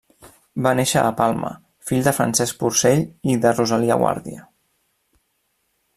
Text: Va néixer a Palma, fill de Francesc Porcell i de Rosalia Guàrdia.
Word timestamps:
Va 0.67 0.71
néixer 0.79 1.03
a 1.09 1.11
Palma, 1.19 1.51
fill 1.91 2.01
de 2.09 2.13
Francesc 2.21 2.59
Porcell 2.63 3.05
i 3.35 3.39
de 3.45 3.55
Rosalia 3.61 3.99
Guàrdia. 4.05 4.45